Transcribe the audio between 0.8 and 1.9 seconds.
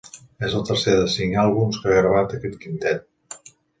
de cinc àlbums